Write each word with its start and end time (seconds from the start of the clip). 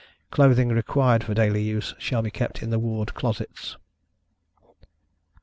Clothing 0.31 0.69
required 0.69 1.23
for 1.23 1.35
daily 1.35 1.61
use, 1.61 1.93
shall 1.99 2.23
be 2.23 2.31
kept 2.31 2.63
in 2.63 2.71
the 2.71 2.79
ward 2.79 3.13
closets. 3.13 3.77